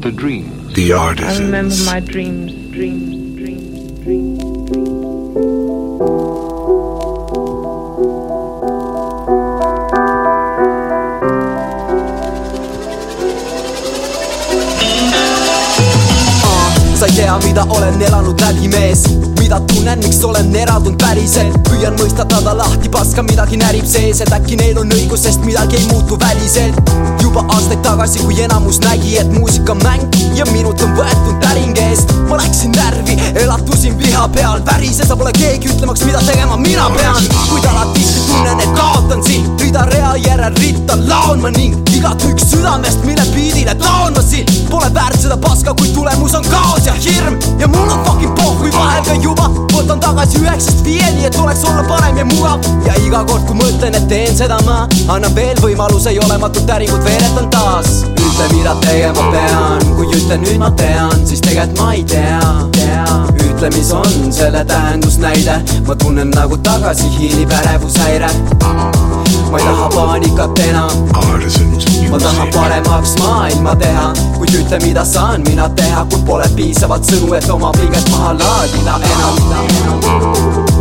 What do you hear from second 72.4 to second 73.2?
paremaks